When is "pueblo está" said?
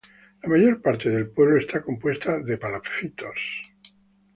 1.29-1.83